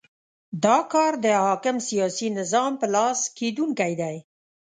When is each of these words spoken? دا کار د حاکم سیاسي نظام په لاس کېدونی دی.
دا 0.65 0.77
کار 0.93 1.13
د 1.25 1.27
حاکم 1.45 1.77
سیاسي 1.89 2.27
نظام 2.39 2.71
په 2.81 2.87
لاس 2.95 3.19
کېدونی 3.37 3.93
دی. 4.01 4.17